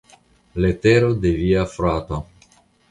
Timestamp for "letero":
0.65-1.11